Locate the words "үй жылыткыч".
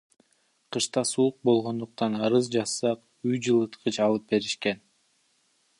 3.33-4.01